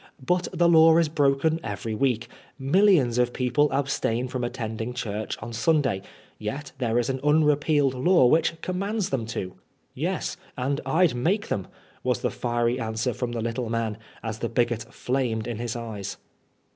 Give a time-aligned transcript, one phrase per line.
[0.25, 2.27] But the law is broken every week.
[2.57, 6.01] Millions of people abstain from attending church on Sunday,
[6.39, 9.53] yet there is an unrepealed law which commands them to.""
[9.93, 11.67] Yes, and I'd make them,"
[12.01, 16.17] was the fiery answer from the little man, as the bigot flamed in his eyes.